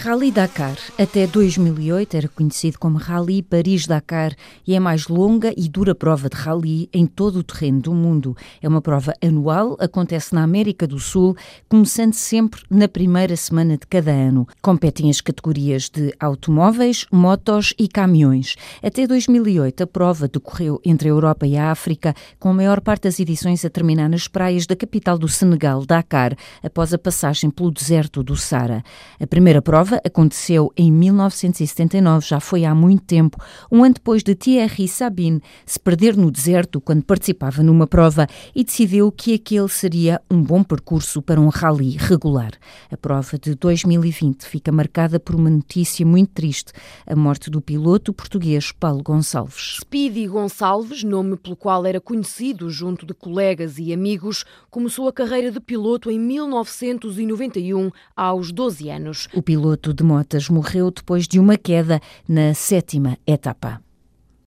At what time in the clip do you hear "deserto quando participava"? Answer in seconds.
36.30-37.62